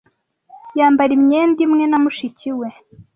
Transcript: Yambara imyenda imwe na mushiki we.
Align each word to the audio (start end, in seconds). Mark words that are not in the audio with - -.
Yambara 0.77 1.11
imyenda 1.19 1.59
imwe 1.65 1.83
na 1.87 1.97
mushiki 2.03 2.49
we. 2.59 2.69